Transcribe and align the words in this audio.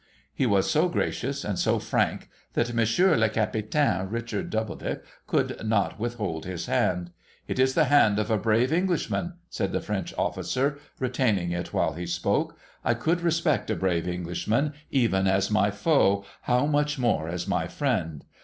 He 0.33 0.47
was 0.47 0.67
so 0.67 0.89
gracious 0.89 1.43
and 1.45 1.59
so 1.59 1.77
frank 1.77 2.27
that 2.53 2.73
Monsieur 2.73 3.15
le 3.15 3.29
Capitaine 3.29 4.07
Richard 4.09 4.49
Doubledick 4.49 5.03
could 5.27 5.63
not 5.63 5.99
withhold 5.99 6.43
his 6.43 6.65
hand.' 6.65 7.11
It 7.47 7.59
is 7.59 7.75
the 7.75 7.83
hand 7.83 8.17
of 8.17 8.31
a 8.31 8.37
brave 8.39 8.73
Englishman,* 8.73 9.35
said 9.51 9.71
the 9.73 9.79
French 9.79 10.11
officer, 10.17 10.79
retaining 10.99 11.51
it 11.51 11.71
while 11.71 11.93
he 11.93 12.07
spoke.' 12.07 12.57
I 12.83 12.95
could 12.95 13.21
respect 13.21 13.69
a 13.69 13.75
brave 13.75 14.07
Englishman, 14.07 14.73
even 14.89 15.27
as 15.27 15.51
my 15.51 15.69
foe, 15.69 16.25
how 16.49 16.65
much 16.65 16.97
more 16.97 17.29
as 17.29 17.47
my 17.47 17.67
friend 17.67 18.25